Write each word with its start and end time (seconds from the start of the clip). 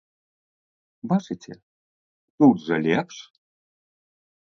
Бачыце, 1.11 1.53
тут 2.41 2.55
жа 2.67 2.77
лепш? 2.89 3.15